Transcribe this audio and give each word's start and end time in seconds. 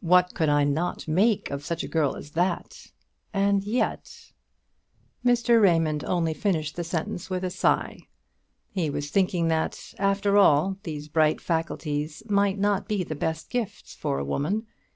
What 0.00 0.34
could 0.34 0.48
I 0.48 0.64
not 0.64 1.06
make 1.06 1.52
of 1.52 1.64
such 1.64 1.84
a 1.84 1.88
girl 1.88 2.16
as 2.16 2.32
that? 2.32 2.88
And 3.32 3.62
yet" 3.62 4.32
Mr. 5.24 5.62
Raymond 5.62 6.02
only 6.02 6.34
finished 6.34 6.74
the 6.74 6.82
sentence 6.82 7.30
with 7.30 7.44
a 7.44 7.50
sigh. 7.50 8.00
He 8.72 8.90
was 8.90 9.10
thinking 9.10 9.46
that, 9.46 9.94
after 9.96 10.36
all, 10.36 10.78
these 10.82 11.06
bright 11.06 11.40
faculties 11.40 12.24
might 12.28 12.58
not 12.58 12.88
be 12.88 13.04
the 13.04 13.14
best 13.14 13.50
gifts 13.50 13.94
for 13.94 14.18
a 14.18 14.24
woman. 14.24 14.66